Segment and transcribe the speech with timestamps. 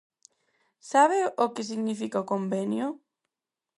[0.91, 2.85] ¿Sabe o que significa o convenio?